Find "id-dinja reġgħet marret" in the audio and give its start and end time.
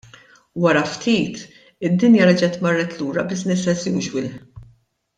1.89-2.97